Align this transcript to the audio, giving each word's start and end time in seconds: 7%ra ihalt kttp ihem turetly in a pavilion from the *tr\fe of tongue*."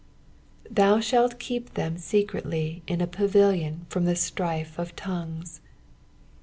7%ra 0.73 0.97
ihalt 0.97 1.35
kttp 1.37 1.77
ihem 1.77 1.93
turetly 2.27 2.81
in 2.87 3.01
a 3.01 3.05
pavilion 3.05 3.85
from 3.87 4.05
the 4.05 4.15
*tr\fe 4.15 4.65
of 4.75 4.95
tongue*." 4.95 5.43